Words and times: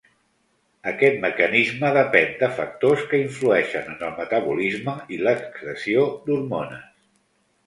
Aquest 0.91 1.17
mecanisme 1.25 1.91
depèn 1.97 2.33
de 2.39 2.49
factors 2.61 3.03
que 3.11 3.19
influeixen 3.27 3.93
en 3.93 4.01
el 4.09 4.17
metabolisme 4.23 4.97
i 5.19 5.21
l'excreció 5.27 6.09
d'hormones. 6.27 6.91